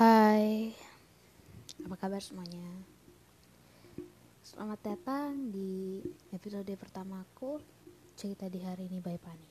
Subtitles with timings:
[0.00, 0.72] Hai,
[1.84, 2.72] apa kabar semuanya?
[4.40, 6.00] Selamat datang di
[6.32, 7.60] episode pertamaku
[8.16, 9.50] cerita di hari ini by Pani.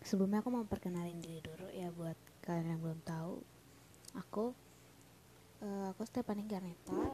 [0.00, 2.16] Sebelumnya aku mau perkenalin diri dulu ya buat
[2.48, 3.44] kalian yang belum tahu.
[4.16, 4.56] Aku,
[5.60, 7.12] uh, aku Stephanie Garneta.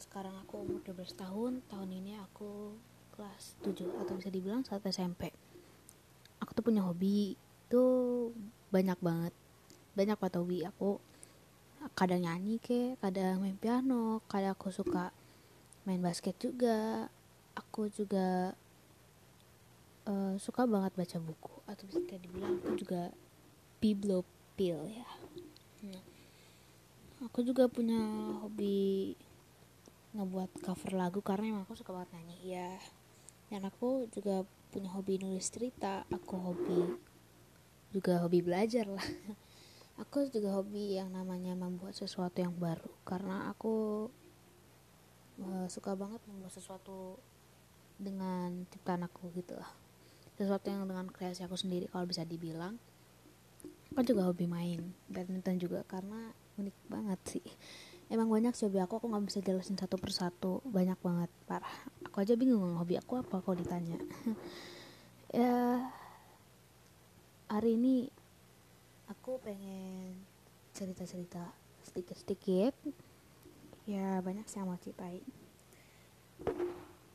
[0.00, 1.60] Sekarang aku umur 12 tahun.
[1.68, 2.80] Tahun ini aku
[3.12, 5.28] kelas 7 atau bisa dibilang saat SMP.
[6.40, 7.36] Aku tuh punya hobi
[7.68, 8.32] tuh
[8.72, 9.36] banyak banget
[9.92, 10.96] banyak banget hobi aku
[11.98, 15.10] kadang nyanyi ke kadang main piano kadang aku suka
[15.86, 17.08] main basket juga.
[17.52, 18.56] Aku juga
[20.08, 23.12] uh, suka banget baca buku atau bisa kayak dibilang aku juga
[23.82, 25.08] bibliopil ya.
[25.82, 26.02] Nah,
[27.26, 28.00] aku juga punya
[28.40, 29.14] hobi
[30.12, 32.70] ngebuat cover lagu karena emang aku suka banget nyanyi ya
[33.48, 37.00] dan aku juga punya hobi nulis cerita aku hobi
[37.92, 39.04] juga hobi belajar lah
[40.02, 42.90] aku juga hobi yang namanya membuat sesuatu yang baru.
[43.06, 44.06] Karena aku
[45.38, 47.22] uh, suka banget membuat sesuatu
[48.02, 49.70] dengan ciptaan aku gitu lah.
[50.34, 52.74] Sesuatu yang dengan kreasi aku sendiri kalau bisa dibilang.
[53.94, 57.46] Aku juga hobi main badminton juga karena unik banget sih.
[58.10, 60.58] Emang banyak sih hobi aku aku nggak bisa jelasin satu persatu.
[60.66, 61.76] Banyak banget parah.
[62.10, 63.96] Aku aja bingung hobi aku apa kalau ditanya.
[65.32, 65.88] Ya
[67.48, 68.12] hari ini
[69.10, 70.14] aku pengen
[70.76, 71.42] cerita-cerita
[71.82, 72.74] sedikit-sedikit.
[73.88, 75.24] Ya banyak sih yang mau ceritain.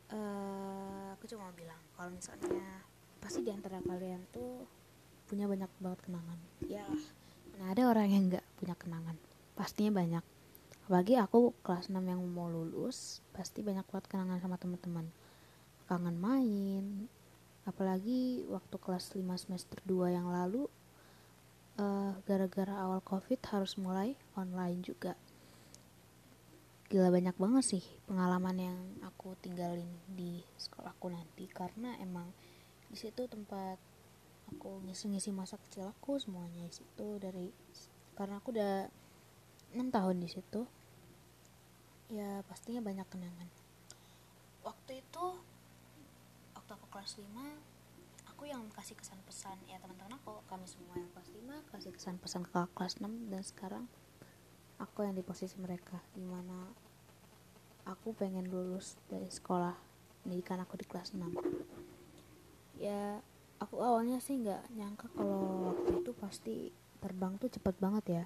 [0.08, 2.84] Uh, aku cuma mau bilang kalau misalnya
[3.20, 4.64] pasti di antara kalian tuh
[5.28, 6.38] punya banyak banget kenangan.
[6.64, 6.84] Ya
[7.52, 9.16] mana ada orang yang nggak punya kenangan?
[9.56, 10.24] Pastinya banyak.
[10.88, 15.06] Apalagi aku kelas 6 yang mau lulus pasti banyak banget kenangan sama teman-teman.
[15.84, 17.08] Kangen main
[17.68, 20.64] apalagi waktu kelas 5 semester 2 yang lalu
[21.78, 25.14] eh, gara-gara awal covid harus mulai online juga.
[26.88, 31.46] Gila banyak banget sih pengalaman yang aku tinggalin di sekolahku nanti.
[31.46, 32.32] Karena emang
[32.88, 33.76] di situ tempat
[34.48, 37.20] aku ngisi-ngisi masa kecil aku semuanya di situ.
[37.20, 37.52] Dari
[38.16, 38.88] karena aku udah
[39.76, 40.64] enam tahun di situ
[42.08, 43.48] ya pastinya banyak kenangan.
[44.64, 45.24] Waktu itu
[46.56, 47.77] waktu aku kelas 5
[48.38, 52.22] aku yang kasih kesan pesan ya teman-teman aku kami semua yang kelas 5 kasih kesan
[52.22, 53.84] pesan ke kelas 6 dan sekarang
[54.78, 56.70] aku yang di posisi mereka di mana
[57.82, 59.74] aku pengen lulus dari sekolah
[60.22, 61.34] pendidikan aku di kelas 6
[62.78, 63.18] ya
[63.58, 66.56] aku awalnya sih nggak nyangka kalau waktu itu pasti
[67.02, 68.24] terbang tuh cepet banget ya.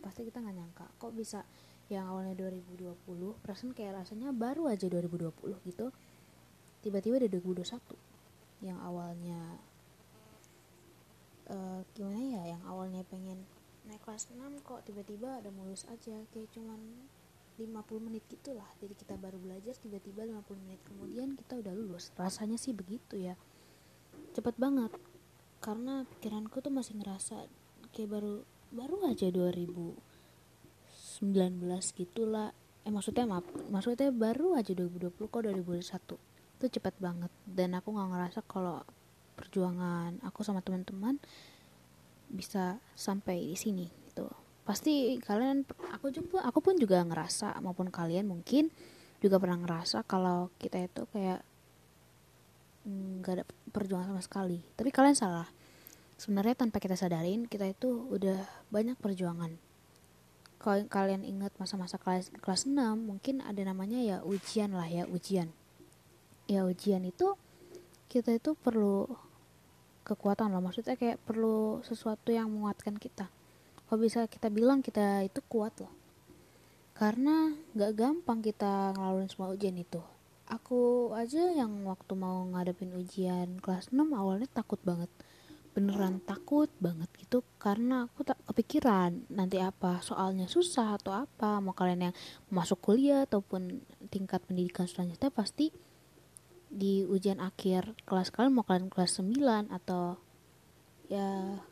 [0.00, 0.88] Pasti kita nggak nyangka.
[0.96, 1.44] Kok bisa
[1.92, 2.96] yang awalnya 2020
[3.44, 5.92] perasaan kayak rasanya baru aja 2020 gitu
[6.80, 8.13] tiba-tiba udah 2021
[8.64, 9.60] yang awalnya
[11.52, 13.44] uh, gimana ya yang awalnya pengen
[13.84, 16.80] naik kelas 6 kok tiba-tiba ada mulus aja kayak cuman
[17.54, 17.70] 50
[18.02, 18.66] menit gitulah.
[18.82, 22.10] Jadi kita baru belajar tiba-tiba 50 menit kemudian kita udah lulus.
[22.18, 23.38] Rasanya sih begitu ya.
[24.34, 24.90] Cepet banget.
[25.62, 27.46] Karena pikiranku tuh masih ngerasa
[27.94, 28.42] kayak baru
[28.74, 29.94] baru aja 2019
[31.94, 32.50] gitulah.
[32.82, 36.33] Eh maksudnya maaf maksudnya baru aja 2020 kok 2021
[36.64, 37.28] itu cepat banget.
[37.44, 38.80] Dan aku nggak ngerasa kalau
[39.36, 41.20] perjuangan aku sama teman-teman
[42.32, 44.24] bisa sampai di sini gitu.
[44.64, 48.72] Pasti kalian aku juga aku pun juga ngerasa maupun kalian mungkin
[49.20, 51.44] juga pernah ngerasa kalau kita itu kayak
[52.88, 54.64] nggak ada perjuangan sama sekali.
[54.72, 55.48] Tapi kalian salah.
[56.16, 58.40] Sebenarnya tanpa kita sadarin kita itu udah
[58.72, 59.52] banyak perjuangan.
[60.56, 65.52] Kalau kalian ingat masa-masa kelas kelas 6 mungkin ada namanya ya ujian lah ya ujian
[66.44, 67.36] ya ujian itu
[68.12, 69.08] kita itu perlu
[70.04, 73.32] kekuatan loh maksudnya kayak perlu sesuatu yang menguatkan kita.
[73.84, 76.04] Kalau bisa kita bilang kita itu kuat loh
[76.94, 79.98] karena gak gampang kita ngelaluin semua ujian itu.
[80.46, 85.10] Aku aja yang waktu mau ngadepin ujian kelas 6 awalnya takut banget.
[85.74, 91.58] Beneran takut banget gitu karena aku tak kepikiran nanti apa soalnya susah atau apa.
[91.58, 92.14] Mau kalian yang
[92.46, 93.82] masuk kuliah ataupun
[94.14, 95.74] tingkat pendidikan selanjutnya pasti
[96.74, 100.18] di ujian akhir kelas kalian mau kalian kelas 9 atau
[101.06, 101.62] ya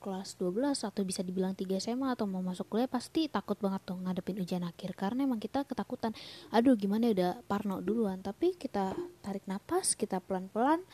[0.00, 3.96] kelas 12 atau bisa dibilang 3 SMA atau mau masuk kuliah pasti takut banget tuh
[4.00, 4.96] ngadepin ujian akhir.
[4.96, 6.12] Karena emang kita ketakutan
[6.52, 8.20] aduh gimana ya udah parno duluan.
[8.20, 10.84] Tapi kita tarik nafas kita pelan-pelan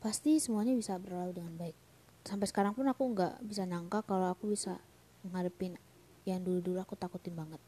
[0.00, 1.76] pasti semuanya bisa berlalu dengan baik.
[2.24, 4.80] Sampai sekarang pun aku nggak bisa nyangka kalau aku bisa
[5.24, 5.76] ngadepin
[6.24, 7.60] yang dulu-dulu aku takutin banget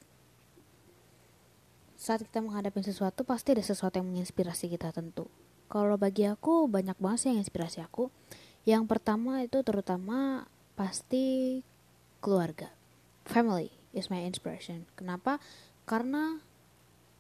[1.97, 5.27] saat kita menghadapi sesuatu pasti ada sesuatu yang menginspirasi kita tentu.
[5.67, 8.13] Kalau bagi aku banyak banget sih yang inspirasi aku.
[8.69, 10.47] Yang pertama itu terutama
[10.77, 11.61] pasti
[12.21, 12.71] keluarga,
[13.25, 13.77] family.
[13.97, 15.41] is my inspiration kenapa
[15.89, 16.37] karena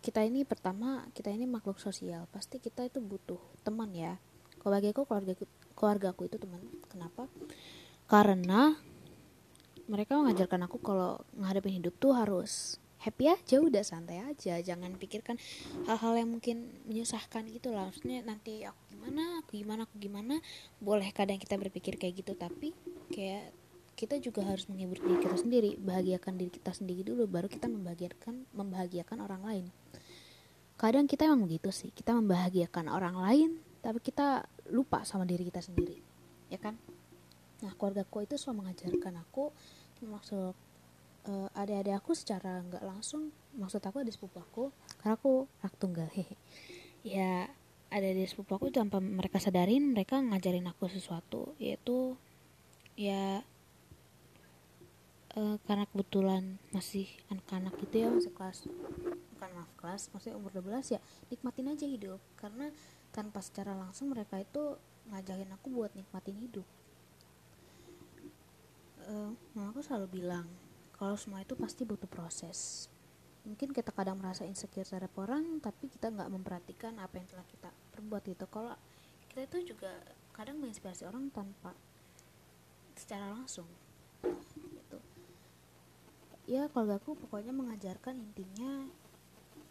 [0.05, 4.20] kita ini pertama kita ini makhluk sosial pasti kita itu butuh teman ya
[4.61, 5.32] kalau bagi aku keluarga
[5.73, 6.61] keluarga aku itu teman
[6.93, 7.32] kenapa
[8.06, 8.76] karena
[9.88, 12.76] mereka mengajarkan aku kalau ngadepin hidup tuh harus
[13.06, 14.58] happy aja udah santai aja.
[14.58, 15.38] Jangan pikirkan
[15.87, 17.94] hal-hal yang mungkin menyusahkan gitu lah.
[17.94, 20.35] Maksudnya nanti aku gimana aku gimana aku gimana.
[20.82, 22.75] Boleh kadang kita berpikir kayak gitu tapi
[23.14, 23.55] kayak
[23.97, 25.70] kita juga harus menghibur diri kita sendiri.
[25.79, 29.64] Bahagiakan diri kita sendiri dulu baru kita membahagiakan membahagiakan orang lain.
[30.76, 31.94] Kadang kita emang begitu sih.
[31.94, 33.50] Kita membahagiakan orang lain
[33.81, 36.02] tapi kita lupa sama diri kita sendiri.
[36.50, 36.75] Ya kan?
[37.62, 39.55] Nah keluargaku itu selalu mengajarkan aku
[40.05, 40.52] maksud
[41.26, 44.64] uh, adik-adik aku secara nggak langsung maksud aku ada sepupu aku
[45.02, 46.37] karena aku anak tunggal hehe.
[47.06, 47.50] Ya
[47.90, 52.19] ada di sepupu aku tanpa mereka sadarin mereka ngajarin aku sesuatu yaitu
[52.99, 53.46] ya
[55.38, 58.67] uh, karena kebetulan masih anak-anak gitu ya masih kelas
[59.37, 61.00] bukan maaf kelas maksudnya umur 12 ya
[61.31, 62.20] nikmatin aja hidup.
[62.34, 62.70] Karena
[63.14, 64.76] tanpa secara langsung mereka itu
[65.08, 66.67] ngajarin aku buat nikmatin hidup.
[69.06, 70.50] Uh, nah aku selalu bilang
[70.96, 72.88] kalau semua itu pasti butuh proses.
[73.44, 77.70] Mungkin kita kadang merasa insecure terhadap orang tapi kita nggak memperhatikan apa yang telah kita
[77.94, 78.75] perbuat itu kalau
[79.31, 79.93] kita itu juga
[80.34, 81.76] kadang menginspirasi orang tanpa
[82.96, 83.69] secara langsung
[86.46, 88.87] ya keluarga aku pokoknya mengajarkan intinya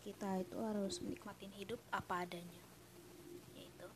[0.04, 2.62] kita itu harus menikmatin hidup apa adanya
[3.56, 3.88] yaitu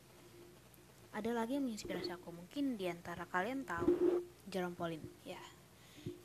[1.12, 2.32] ada lagi yang menginspirasi aku?
[2.32, 5.59] Mungkin di antara kalian tahu Jerome Pauline ya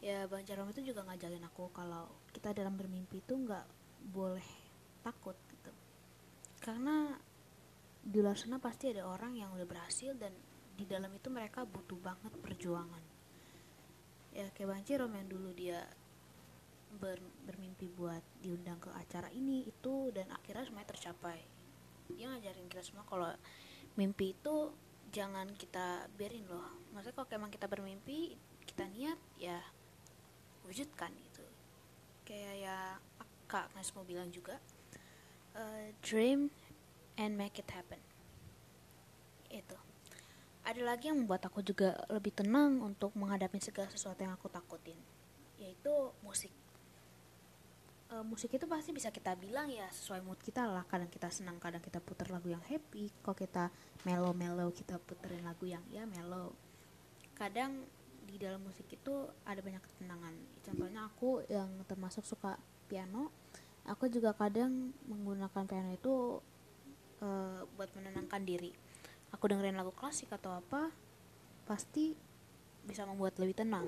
[0.05, 3.65] ya bang Jerome itu juga ngajarin aku kalau kita dalam bermimpi itu nggak
[4.13, 4.45] boleh
[5.01, 5.73] takut gitu.
[6.61, 7.09] Karena
[8.05, 10.29] di luar sana pasti ada orang yang udah berhasil dan
[10.77, 13.01] di dalam itu mereka butuh banget perjuangan.
[14.29, 15.81] Ya kayak bang Jerome yang dulu dia
[17.01, 17.17] ber,
[17.49, 21.41] bermimpi buat diundang ke acara ini itu dan akhirnya semuanya tercapai.
[22.13, 23.33] Dia ngajarin kita semua kalau
[23.97, 24.69] mimpi itu
[25.09, 26.93] jangan kita biarin loh.
[26.93, 28.37] Maksudnya kalau emang kita bermimpi
[28.69, 29.57] kita niat ya
[30.65, 31.45] wujudkan gitu.
[32.25, 32.77] Kayak ya
[33.45, 34.57] kak Mas mau bilang juga
[35.53, 36.49] uh, dream
[37.15, 38.01] and make it happen.
[39.49, 39.77] Itu.
[40.65, 44.97] Ada lagi yang membuat aku juga lebih tenang untuk menghadapi segala sesuatu yang aku takutin
[45.61, 45.93] yaitu
[46.25, 46.49] musik.
[48.09, 50.81] E, musik itu pasti bisa kita bilang ya sesuai mood kita lah.
[50.89, 53.13] Kadang kita senang kadang kita putar lagu yang happy.
[53.21, 53.69] Kok kita
[54.09, 56.57] mellow mellow kita puterin lagu yang ya mellow
[57.35, 57.83] kadang
[58.25, 60.35] di dalam musik itu ada banyak ketenangan.
[60.65, 63.31] Contohnya aku yang termasuk suka piano
[63.85, 66.41] aku juga kadang menggunakan piano itu
[67.21, 67.27] e,
[67.77, 68.73] buat menenangkan diri.
[69.33, 70.89] Aku dengerin lagu klasik atau apa
[71.69, 72.17] pasti
[72.85, 73.85] bisa membuat lebih tenang.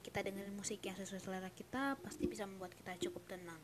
[0.00, 3.60] Kita dengerin musik yang sesuai selera kita pasti bisa membuat kita cukup tenang.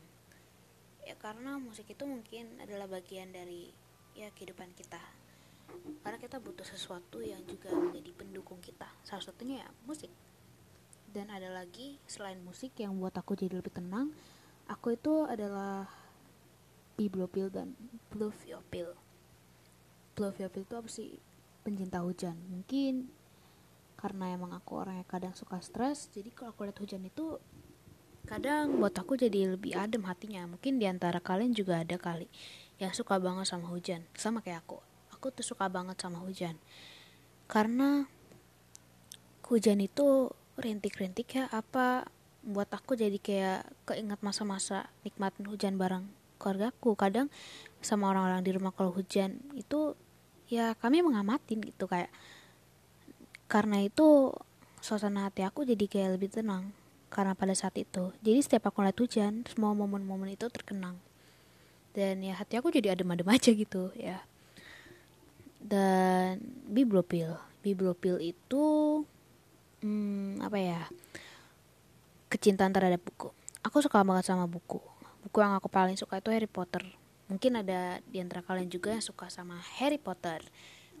[1.01, 3.73] Ya karena musik itu mungkin adalah bagian dari
[4.13, 5.01] ya kehidupan kita
[6.03, 8.87] karena kita butuh sesuatu yang juga menjadi pendukung kita.
[9.03, 10.11] Salah satunya ya musik.
[11.11, 14.11] Dan ada lagi selain musik yang buat aku jadi lebih tenang
[14.67, 15.87] aku itu adalah
[16.99, 17.71] bibliopil dan
[18.11, 18.93] pluviopil
[20.17, 21.09] pluviopil itu apa sih?
[21.63, 22.35] Pencinta hujan.
[22.51, 23.07] Mungkin
[23.97, 27.41] karena emang aku orangnya kadang suka stres jadi kalau aku lihat hujan itu
[28.29, 30.45] kadang buat aku jadi lebih adem hatinya.
[30.45, 32.29] Mungkin di antara kalian juga ada kali
[32.77, 34.77] yang suka banget sama hujan sama kayak aku
[35.17, 36.53] aku tuh suka banget sama hujan.
[37.49, 38.05] Karena
[39.49, 40.29] hujan itu
[40.61, 42.05] rintik-rintik ya apa
[42.45, 46.07] buat aku jadi kayak keinget masa-masa nikmatin hujan bareng
[46.37, 47.27] keluargaku kadang
[47.81, 49.97] sama orang-orang di rumah kalau hujan itu
[50.47, 52.13] ya kami mengamatin gitu kayak
[53.51, 54.31] karena itu
[54.79, 56.71] suasana hati aku jadi kayak lebih tenang
[57.07, 58.11] karena pada saat itu.
[58.19, 60.99] Jadi setiap aku lihat hujan semua momen-momen itu terkenang.
[61.95, 64.21] Dan ya hati aku jadi adem-adem aja gitu ya
[65.61, 68.65] dan bibliopil bibliopil itu
[69.83, 70.81] hmm, apa ya
[72.31, 73.31] kecintaan terhadap buku.
[73.63, 74.79] Aku suka banget sama buku.
[75.23, 76.83] Buku yang aku paling suka itu Harry Potter.
[77.27, 80.43] Mungkin ada di antara kalian juga yang suka sama Harry Potter.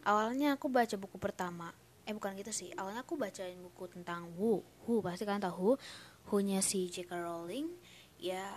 [0.03, 1.71] Awalnya aku baca buku pertama.
[2.07, 2.71] Eh bukan gitu sih.
[2.75, 5.55] Awalnya aku bacain buku tentang Who Who pasti kalian tahu.
[5.55, 5.71] Who
[6.27, 7.11] Who-nya si J.K.
[7.23, 7.71] Rowling.
[8.19, 8.51] Ya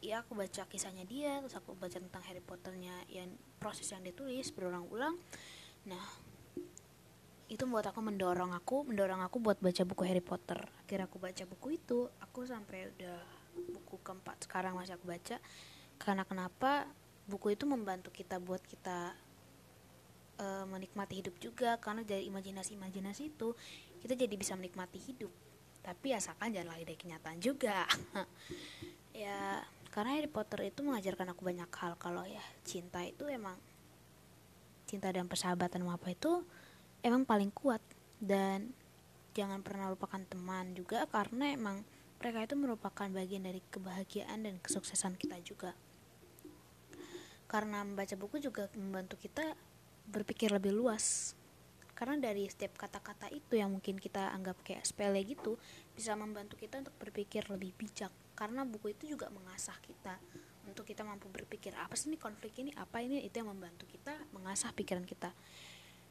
[0.00, 3.28] ya aku baca kisahnya dia terus aku baca tentang Harry Potternya yang
[3.60, 5.16] proses yang ditulis berulang-ulang.
[5.84, 6.04] Nah
[7.50, 10.56] itu membuat aku mendorong aku mendorong aku buat baca buku Harry Potter.
[10.86, 13.20] Akhirnya aku baca buku itu aku sampai udah
[13.76, 15.36] buku keempat sekarang masih aku baca.
[16.00, 16.88] Karena kenapa?
[17.28, 19.14] Buku itu membantu kita buat kita
[20.40, 21.76] uh, menikmati hidup juga.
[21.76, 23.52] Karena dari imajinasi-imajinasi itu
[24.00, 25.30] kita jadi bisa menikmati hidup.
[25.84, 27.84] Tapi asalkan jangan lagi dari kenyataan juga.
[29.10, 31.98] Ya karena Harry Potter itu mengajarkan aku banyak hal.
[31.98, 33.58] Kalau ya cinta itu emang
[34.86, 36.46] cinta dan persahabatan apa itu
[37.02, 37.82] emang paling kuat.
[38.22, 38.70] Dan
[39.34, 41.82] jangan pernah lupakan teman juga karena emang
[42.22, 45.74] mereka itu merupakan bagian dari kebahagiaan dan kesuksesan kita juga.
[47.50, 49.58] Karena membaca buku juga membantu kita
[50.06, 51.34] berpikir lebih luas.
[51.98, 55.58] Karena dari setiap kata-kata itu yang mungkin kita anggap kayak sepele gitu
[55.92, 60.16] bisa membantu kita untuk berpikir lebih bijak karena buku itu juga mengasah kita.
[60.64, 62.72] Untuk kita mampu berpikir apa sih ini konflik ini?
[62.72, 63.20] Apa ini?
[63.20, 65.28] Itu yang membantu kita mengasah pikiran kita.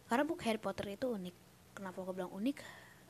[0.06, 1.34] Karena buku Harry Potter itu unik.
[1.74, 2.58] Kenapa aku bilang unik?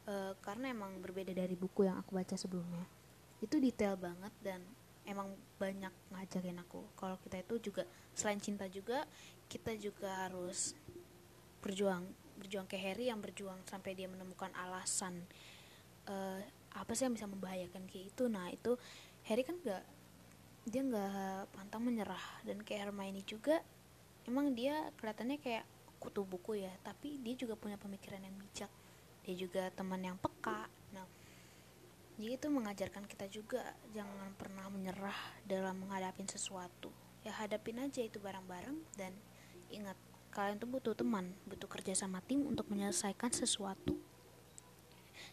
[0.08, 2.88] E, karena emang berbeda dari buku yang aku baca sebelumnya.
[3.44, 4.64] Itu detail banget dan
[5.04, 6.88] emang banyak ngajarin aku.
[6.96, 7.84] Kalau kita itu juga
[8.16, 9.04] selain cinta juga
[9.52, 10.78] kita juga harus
[11.60, 12.08] berjuang
[12.40, 15.28] berjuang kayak Harry yang berjuang sampai dia menemukan alasan
[16.08, 16.40] uh,
[16.72, 18.24] apa sih yang bisa membahayakan kayak itu.
[18.30, 18.78] Nah itu
[19.28, 19.84] Harry kan gak
[20.70, 22.22] dia nggak pantang menyerah.
[22.46, 23.64] Dan kayak Hermione juga
[24.30, 25.66] emang dia kelihatannya kayak
[25.98, 26.72] kutu buku ya.
[26.86, 28.72] Tapi dia juga punya pemikiran yang bijak.
[29.26, 30.70] Dia juga teman yang peka.
[30.94, 31.08] Nah
[32.20, 33.64] jadi itu mengajarkan kita juga
[33.96, 35.16] jangan pernah menyerah
[35.48, 36.92] dalam menghadapi sesuatu.
[37.24, 38.76] Ya hadapin aja itu bareng-bareng.
[39.00, 39.16] Dan
[39.72, 39.96] ingat
[40.30, 43.98] kalian tuh butuh teman butuh kerja sama tim untuk menyelesaikan sesuatu.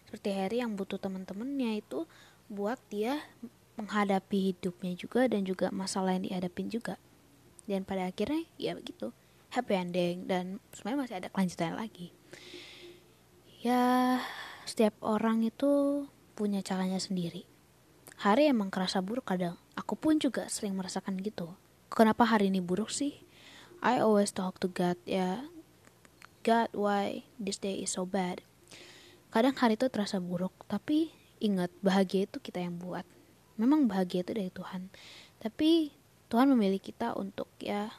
[0.06, 2.06] Seperti Harry yang butuh teman-temannya itu
[2.46, 3.18] buat dia
[3.76, 6.96] menghadapi hidupnya juga dan juga masalah yang dihadapin juga.
[7.68, 9.12] Dan pada akhirnya ya begitu.
[9.52, 12.12] Happy ending dan sebenarnya masih ada kelanjutan lagi.
[13.60, 14.20] Ya
[14.66, 16.04] setiap orang itu
[16.34, 17.46] punya caranya sendiri.
[18.16, 19.60] Hari emang kerasa buruk kadang.
[19.76, 21.52] Aku pun juga sering merasakan gitu.
[21.92, 23.22] Kenapa hari ini buruk sih?
[23.84, 25.46] I always talk to God ya.
[26.42, 28.40] God why this day is so bad?
[29.34, 33.04] Kadang hari itu terasa buruk tapi ingat bahagia itu kita yang buat
[33.56, 34.88] memang bahagia itu dari Tuhan.
[35.40, 35.92] Tapi
[36.32, 37.92] Tuhan memilih kita untuk ya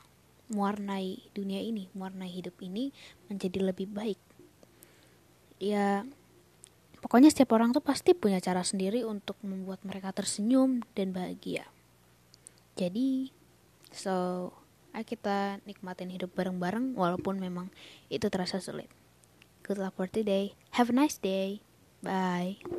[0.48, 2.96] mewarnai dunia ini mewarnai hidup ini
[3.28, 4.20] menjadi lebih baik.
[5.60, 6.08] Ya
[7.04, 11.68] pokoknya setiap orang tuh pasti punya cara sendiri untuk membuat mereka tersenyum dan bahagia.
[12.80, 13.32] Jadi
[13.92, 14.50] so
[14.96, 17.70] ayo kita nikmatin hidup bareng-bareng walaupun memang
[18.08, 18.90] itu terasa sulit.
[19.68, 20.56] Good luck for today.
[20.80, 21.60] Have a nice day.
[22.00, 22.77] Bye